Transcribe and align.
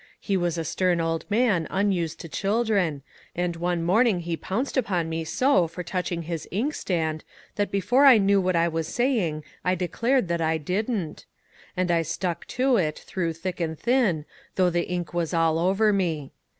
He 0.19 0.35
was 0.35 0.57
a 0.57 0.65
stern 0.65 0.99
old 0.99 1.29
man 1.29 1.67
unused 1.69 2.19
to 2.21 2.27
children, 2.27 3.03
and 3.35 3.55
one 3.55 3.83
morning 3.83 4.21
he 4.21 4.35
pounced 4.35 4.75
upon 4.75 5.09
me 5.09 5.23
so 5.23 5.67
for 5.67 5.83
touch 5.83 6.11
ing 6.11 6.23
his 6.23 6.47
ink 6.49 6.73
stand 6.73 7.23
that 7.55 7.69
before 7.69 8.07
I 8.07 8.17
knew 8.17 8.41
what 8.41 8.55
I 8.55 8.67
was 8.67 8.87
saying, 8.87 9.43
I 9.63 9.75
declared 9.75 10.27
that 10.29 10.41
I 10.41 10.57
didn't. 10.57 11.27
And 11.77 11.91
I 11.91 12.01
stuck 12.01 12.47
to 12.47 12.77
it, 12.77 12.97
through 12.97 13.33
thick 13.33 13.59
and 13.59 13.77
thin, 13.77 14.25
though 14.55 14.71
the 14.71 14.87
ink 14.89 15.13
was 15.13 15.35
all 15.35 15.59
over 15.59 15.93
me. 15.93 16.31